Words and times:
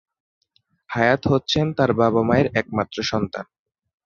হায়াৎ 0.89 1.21
হচ্ছেন 1.27 1.65
তার 1.77 1.91
বাবা-মায়ের 1.93 2.47
একমাত্র 2.53 2.97
সন্তান। 3.03 3.45